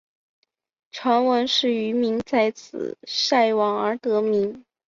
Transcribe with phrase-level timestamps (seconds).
[0.89, 4.65] 传闻是渔民在此晒网而得名。